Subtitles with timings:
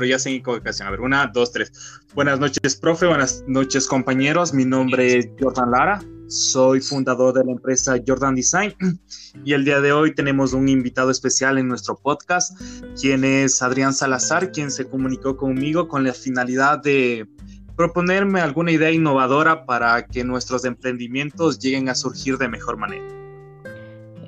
[0.00, 0.88] pero ya sé en equivocación.
[0.88, 1.70] A ver, una, dos, tres.
[2.14, 3.06] Buenas noches, profe.
[3.06, 4.54] Buenas noches, compañeros.
[4.54, 6.02] Mi nombre es Jordan Lara.
[6.26, 8.74] Soy fundador de la empresa Jordan Design
[9.44, 12.58] y el día de hoy tenemos un invitado especial en nuestro podcast,
[12.98, 17.28] quien es Adrián Salazar, quien se comunicó conmigo con la finalidad de
[17.76, 23.19] proponerme alguna idea innovadora para que nuestros emprendimientos lleguen a surgir de mejor manera.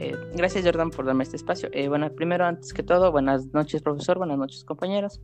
[0.03, 1.69] Eh, gracias Jordan por darme este espacio.
[1.73, 5.21] Eh, bueno, primero, antes que todo, buenas noches profesor, buenas noches compañeros.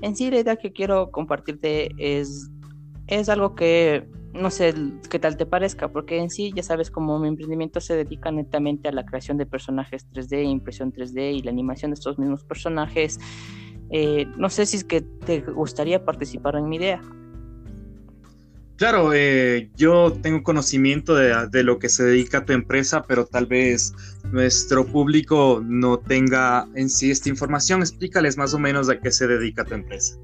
[0.00, 2.50] En sí, la idea que quiero compartirte es,
[3.06, 4.74] es algo que no sé
[5.10, 8.88] qué tal te parezca, porque en sí ya sabes como mi emprendimiento se dedica netamente
[8.88, 13.20] a la creación de personajes 3D, impresión 3D y la animación de estos mismos personajes.
[13.90, 17.02] Eh, no sé si es que te gustaría participar en mi idea.
[18.76, 19.12] Claro,
[19.76, 23.94] yo tengo conocimiento de, de, lo que se dedica a tu empresa, pero tal vez
[24.34, 27.80] nuestro público no tenga en sí esta información.
[27.80, 30.18] Explícales más o menos a qué se dedica tu empresa.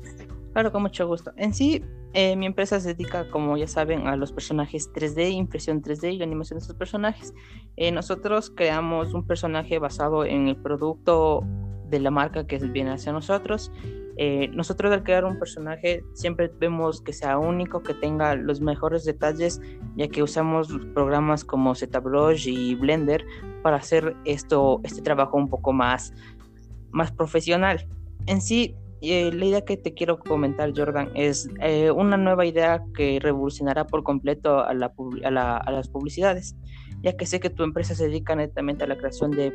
[0.53, 1.33] Claro, con mucho gusto.
[1.37, 5.81] En sí, eh, mi empresa se dedica, como ya saben, a los personajes 3D, impresión
[5.81, 7.33] 3D y animación de estos personajes.
[7.77, 11.45] Eh, nosotros creamos un personaje basado en el producto
[11.89, 13.71] de la marca que viene hacia nosotros.
[14.17, 19.05] Eh, nosotros al crear un personaje siempre vemos que sea único, que tenga los mejores
[19.05, 19.61] detalles,
[19.95, 23.25] ya que usamos programas como ZBrush y Blender
[23.63, 26.13] para hacer esto, este trabajo un poco más,
[26.91, 27.87] más profesional.
[28.27, 32.85] En sí, eh, la idea que te quiero comentar, Jordan, es eh, una nueva idea
[32.95, 34.93] que revolucionará por completo a, la,
[35.25, 36.55] a, las publicidades,
[37.03, 39.53] ya que sé que tu empresa se dedica netamente a la creación de,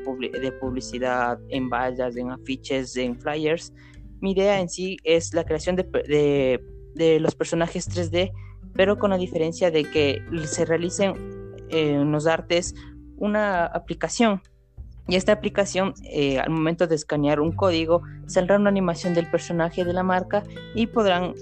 [0.60, 3.72] publicidad en vallas, en afiches, en flyers.
[4.20, 6.60] Mi idea en sí es la creación de,
[6.96, 8.32] de, los personajes 3D,
[8.74, 11.14] pero con la diferencia de que se realicen
[11.70, 12.74] en los artes
[13.18, 14.42] una aplicación
[15.08, 19.86] y esta aplicación, eh, al momento de escanear un código, saldrá una animación del personaje
[19.86, 21.34] de la marca y podrán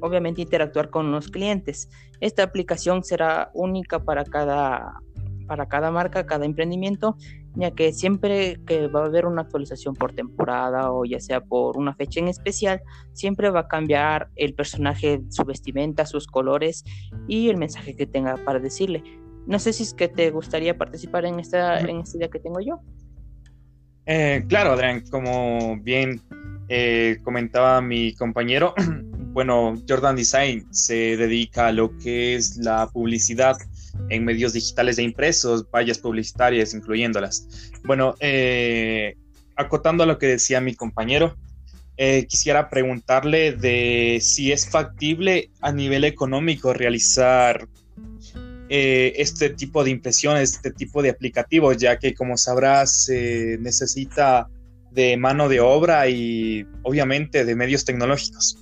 [0.00, 1.88] obviamente interactuar con los clientes.
[2.20, 5.00] Esta aplicación será única para cada,
[5.46, 7.16] para cada marca, cada emprendimiento,
[7.54, 11.76] ya que siempre que va a haber una actualización por temporada o ya sea por
[11.76, 16.82] una fecha en especial, siempre va a cambiar el personaje, su vestimenta, sus colores
[17.28, 19.04] y el mensaje que tenga para decirle.
[19.46, 22.60] No sé si es que te gustaría participar en esta, en esta idea que tengo
[22.60, 22.80] yo.
[24.06, 26.20] Eh, claro, Adrián, como bien
[26.68, 28.74] eh, comentaba mi compañero,
[29.32, 33.56] bueno, Jordan Design se dedica a lo que es la publicidad
[34.08, 37.70] en medios digitales e impresos, vallas publicitarias incluyéndolas.
[37.84, 39.16] Bueno, eh,
[39.56, 41.36] acotando a lo que decía mi compañero,
[42.28, 47.68] quisiera preguntarle de si es factible a nivel económico realizar
[48.76, 54.48] eh, este tipo de impresiones, este tipo de aplicativos, ya que como sabrás se necesita
[54.90, 58.58] de mano de obra y obviamente de medios tecnológicos.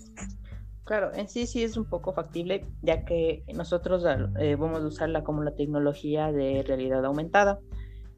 [0.85, 4.05] Claro, en sí sí es un poco factible, ya que nosotros
[4.39, 7.59] eh, vamos a usarla como la tecnología de realidad aumentada.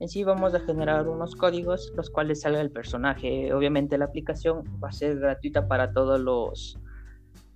[0.00, 3.54] En sí vamos a generar unos códigos los cuales salga el personaje.
[3.54, 6.76] Obviamente la aplicación va a ser gratuita para todos los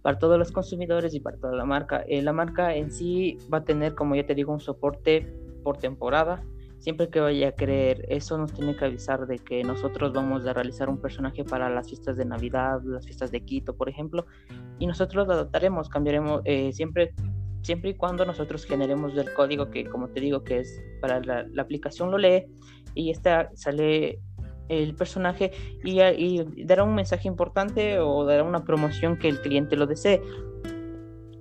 [0.08, 2.02] para todos los consumidores y para toda la marca.
[2.08, 5.30] Eh, la marca en sí va a tener, como ya te digo, un soporte
[5.62, 6.42] por temporada.
[6.78, 10.54] Siempre que vaya a querer, eso nos tiene que avisar de que nosotros vamos a
[10.54, 14.24] realizar un personaje para las fiestas de Navidad, las fiestas de Quito, por ejemplo,
[14.78, 17.12] y nosotros lo adaptaremos, cambiaremos eh, siempre
[17.60, 21.46] siempre y cuando nosotros generemos el código que, como te digo, que es para la,
[21.52, 22.46] la aplicación lo lee
[22.94, 24.22] y esta sale
[24.69, 25.53] el personaje
[25.84, 30.23] y, dará un mensaje importante o dará una promoción que el cliente lo desee.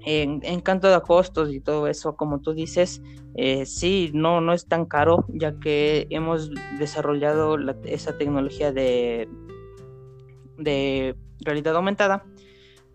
[0.06, 3.02] En, cuanto a costos y todo eso, como tú dices,
[3.36, 6.50] eh, sí, no, no es tan caro, ya que hemos
[6.80, 9.28] desarrollado esa tecnología de,
[10.58, 12.24] de realidad aumentada.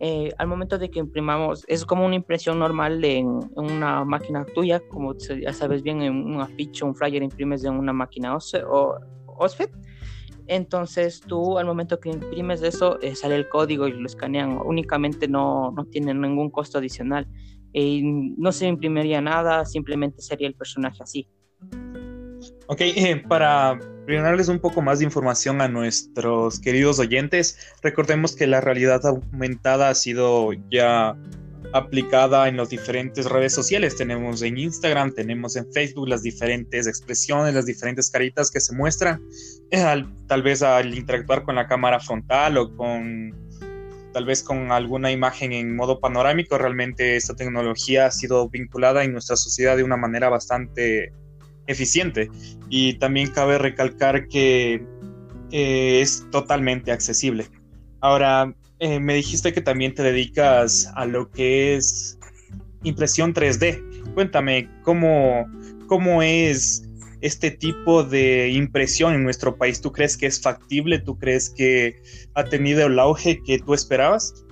[0.04, 4.80] Eh, al momento de que imprimamos, es como una impresión normal en, una máquina tuya,
[4.88, 9.70] como ya sabes bien, en un afiche, un flyer imprimes en una máquina OSFET
[10.46, 14.58] entonces tú al momento que imprimes eso eh, sale el código y lo escanean.
[14.64, 17.26] Únicamente no, no tienen ningún costo adicional.
[17.74, 18.02] y
[18.36, 21.26] no se imprimiría nada, simplemente sería el personaje así.
[22.66, 28.46] Ok, eh, para brindarles un poco más de información a nuestros queridos oyentes, recordemos que
[28.46, 31.16] la realidad aumentada ha sido ya
[31.72, 33.96] aplicada en las diferentes redes sociales.
[33.96, 39.22] Tenemos en Instagram, tenemos en Facebook las diferentes expresiones, las diferentes caritas que se muestran,
[40.28, 43.34] tal vez al interactuar con la cámara frontal o con
[44.12, 46.58] tal vez con alguna imagen en modo panorámico.
[46.58, 51.12] Realmente esta tecnología ha sido vinculada en nuestra sociedad de una manera bastante
[51.66, 52.30] eficiente.
[52.68, 54.84] Y también cabe recalcar que
[55.50, 57.46] es totalmente accesible.
[58.00, 62.18] Ahora, eh, me dijiste que también te dedicas a lo que es
[62.82, 64.12] impresión 3D.
[64.14, 65.46] Cuéntame, ¿cómo,
[65.86, 66.82] cómo es
[67.20, 69.80] este tipo de impresión en nuestro país?
[69.80, 70.98] ¿Tú crees que es factible?
[70.98, 72.02] ¿Tú crees que
[72.34, 74.44] ha tenido el auge que tú esperabas?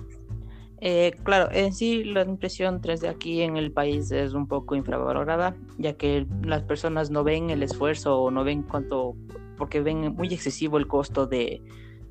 [0.80, 5.56] Eh, claro, en sí la impresión 3D aquí en el país es un poco infravalorada,
[5.76, 9.16] ya que las personas no ven el esfuerzo o no ven cuánto,
[9.58, 11.60] porque ven muy excesivo el costo de,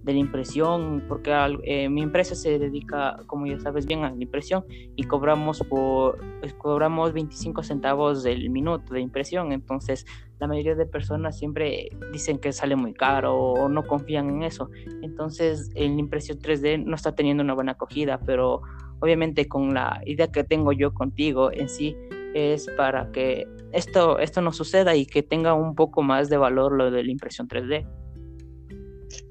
[0.09, 1.31] de la impresión, porque
[1.63, 4.65] eh, mi empresa se dedica, como ya sabes bien, a la impresión
[4.95, 10.05] y cobramos por pues, cobramos 25 centavos del minuto de impresión, entonces
[10.39, 14.69] la mayoría de personas siempre dicen que sale muy caro o no confían en eso.
[15.01, 18.61] Entonces, la impresión 3D no está teniendo una buena acogida, pero
[19.01, 21.95] obviamente con la idea que tengo yo contigo en sí
[22.33, 26.71] es para que esto esto no suceda y que tenga un poco más de valor
[26.71, 27.85] lo de la impresión 3D.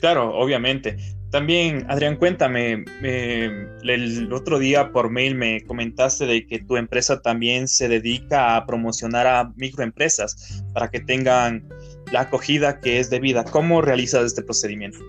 [0.00, 0.96] Claro, obviamente.
[1.30, 7.69] También, Adrián, cuéntame, el otro día por mail me comentaste de que tu empresa también
[7.69, 11.69] se dedica a promocionar a microempresas para que tengan
[12.12, 13.44] la acogida que es debida.
[13.44, 15.00] ¿Cómo realizas este procedimiento?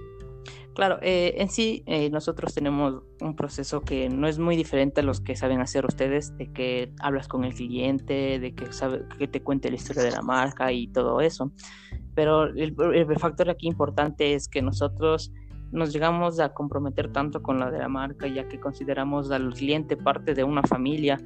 [0.75, 5.03] Claro, eh, en sí eh, nosotros tenemos un proceso que no es muy diferente a
[5.03, 9.27] los que saben hacer ustedes, de que hablas con el cliente, de que, sabe, que
[9.27, 11.51] te cuente la historia de la marca y todo eso.
[12.15, 12.75] Pero el,
[13.19, 15.31] factor aquí importante es que nosotros
[15.71, 19.97] nos llegamos a comprometer tanto con la de la marca, ya que consideramos al cliente
[19.97, 21.19] parte de una familia.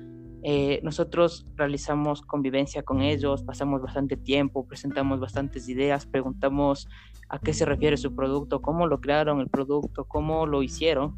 [0.44, 6.90] Eh, nosotros realizamos convivencia con ellos, pasamos bastante tiempo, presentamos bastantes ideas, preguntamos
[7.30, 11.18] a qué se refiere su producto, cómo lo crearon el producto, cómo lo hicieron.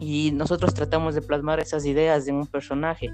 [0.00, 3.12] Y nosotros tratamos de plasmar esas ideas en un personaje.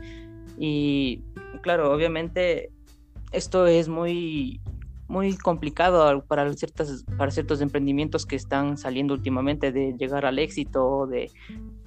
[0.59, 1.23] Y
[1.63, 2.71] claro, obviamente
[3.33, 4.61] esto es muy
[5.09, 11.07] muy complicado para, ciertas, para ciertos emprendimientos que están saliendo últimamente de llegar al éxito,
[11.07, 11.31] de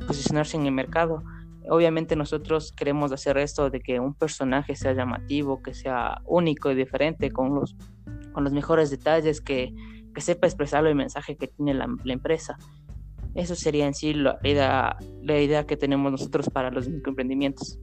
[0.08, 1.24] posicionarse en el mercado.
[1.70, 6.76] Obviamente nosotros queremos hacer esto de que un personaje sea llamativo, que sea único y
[6.76, 7.76] diferente, con los,
[8.32, 9.74] con los mejores detalles, que,
[10.14, 12.58] que sepa expresar el mensaje que tiene la, empresa.
[13.36, 17.78] Eso sería en sí la idea, la idea que tenemos nosotros para los microemprendimientos.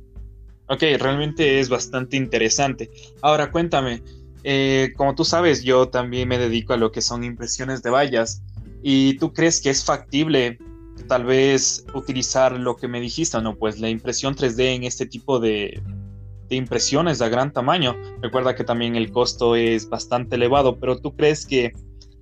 [0.68, 2.90] Ok, realmente es bastante interesante.
[3.22, 4.02] Ahora cuéntame,
[4.42, 8.42] eh, como tú sabes, yo también me dedico a lo que son impresiones de vallas.
[8.82, 10.58] ¿Y tú crees que es factible
[11.08, 13.56] tal vez utilizar lo que me dijiste, no?
[13.56, 15.82] Pues la impresión 3D en este tipo de,
[16.50, 17.96] impresiones de gran tamaño.
[18.22, 21.72] Recuerda que también el costo es bastante elevado, pero tú crees que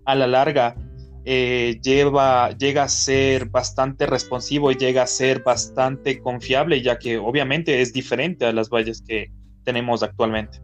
[0.05, 0.77] a la larga
[1.25, 7.81] eh, llega a ser bastante responsivo y llega a ser bastante confiable, ya que obviamente
[7.81, 9.31] es diferente a las vallas que
[9.65, 10.61] tenemos actualmente.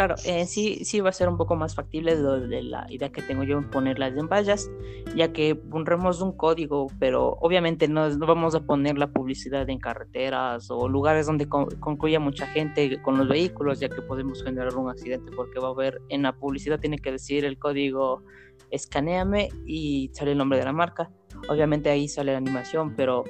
[0.00, 3.20] Claro, eh, sí, sí va a ser un poco más factible de, la idea que
[3.20, 4.70] tengo yo en ponerlas en vallas,
[5.14, 9.78] ya que pondremos un código, pero obviamente no, no, vamos a poner la publicidad en
[9.78, 14.88] carreteras o lugares donde concluya mucha gente con los vehículos, ya que podemos generar un
[14.88, 18.22] accidente, porque va a haber en la publicidad tiene que decir el código
[18.70, 21.10] escaneame y sale el nombre de la marca.
[21.50, 23.24] Obviamente ahí sale la animación, pero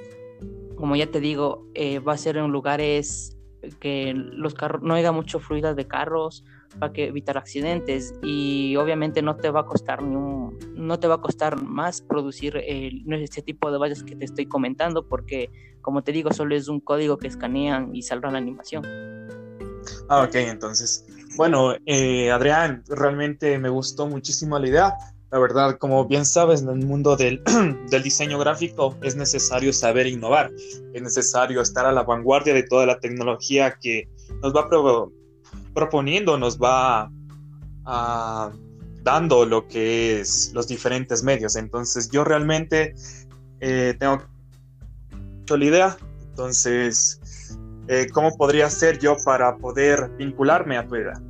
[0.77, 3.37] como ya te digo, eh, va a ser en lugares
[3.81, 6.45] que los carros no haya mucho fluido de carros
[6.79, 10.15] para que evitar accidentes y obviamente no te va a costar ni
[10.75, 14.45] no te va a costar más producir el, este tipo de vallas que te estoy
[14.45, 15.49] comentando porque
[15.81, 18.83] como te digo solo es un código que escanean y saldrá la animación.
[20.09, 21.05] Ah ok entonces
[21.35, 24.93] bueno eh, Adrián realmente me gustó muchísimo la idea.
[25.31, 27.41] La verdad, como bien sabes, en el mundo del,
[28.03, 30.51] diseño gráfico es necesario saber innovar,
[30.93, 34.09] es necesario estar a la vanguardia de toda la tecnología que
[34.43, 34.67] nos va
[35.73, 37.11] proponiendo, nos va
[37.85, 38.51] ah,
[39.03, 41.55] dando lo que es los diferentes medios.
[41.55, 42.93] Entonces yo realmente
[43.59, 44.23] eh, tengo
[45.49, 45.97] la idea,
[46.29, 47.19] entonces,
[47.89, 51.21] eh, ¿cómo podría ser yo para poder vincularme a tu idea?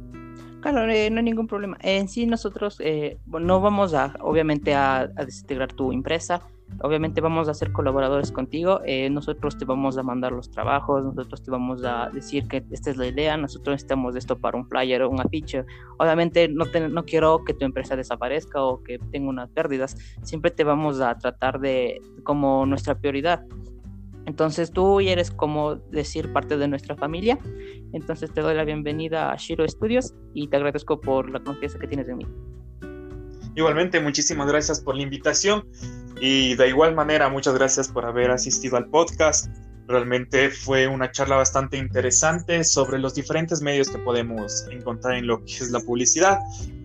[0.61, 1.75] Claro, eh, no hay ningún problema.
[1.81, 2.77] En sí nosotros
[3.25, 6.43] no vamos a, obviamente, a, desintegrar tu empresa.
[6.79, 8.81] Obviamente vamos a ser colaboradores contigo.
[8.85, 12.89] Eh, nosotros te vamos a mandar los trabajos, nosotros te vamos a decir que esta
[12.89, 15.65] es la idea, nosotros necesitamos esto para un flyer o un afiche.
[15.99, 19.95] Obviamente no, no quiero que tu empresa desaparezca o que tenga unas pérdidas.
[20.23, 23.43] Siempre te vamos a tratar de como nuestra prioridad.
[24.25, 27.37] Entonces tú eres como decir parte de nuestra familia.
[27.93, 31.87] Entonces te doy la bienvenida a Shiro Studios y te agradezco por la confianza que
[31.87, 32.27] tienes en mí.
[33.55, 35.65] Igualmente, muchísimas gracias por la invitación
[36.21, 39.47] y de igual manera muchas gracias por haber asistido al podcast.
[39.87, 45.43] Realmente fue una charla bastante interesante sobre los diferentes medios que podemos encontrar en lo
[45.43, 46.39] que es la publicidad.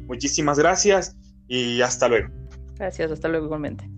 [0.07, 1.17] Muchísimas gracias
[1.49, 2.31] y hasta luego.
[2.77, 3.96] Gracias, hasta luego igualmente.